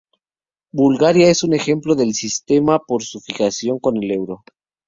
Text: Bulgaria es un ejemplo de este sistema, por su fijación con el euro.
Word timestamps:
Bulgaria 0.73 1.29
es 1.29 1.43
un 1.43 1.53
ejemplo 1.53 1.93
de 1.93 2.05
este 2.05 2.21
sistema, 2.21 2.79
por 2.79 3.03
su 3.03 3.19
fijación 3.19 3.77
con 3.77 4.03
el 4.03 4.09
euro. 4.09 4.43